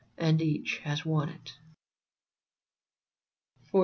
[0.17, 1.59] And each has won it;
[3.71, 3.79] XIV.